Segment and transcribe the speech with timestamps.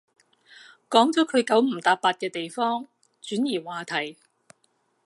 [0.89, 2.87] 講咗佢九唔搭八嘅地方，
[3.21, 4.17] 轉移話題